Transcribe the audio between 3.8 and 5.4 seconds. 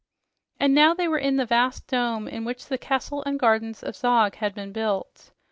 of Zog had been built.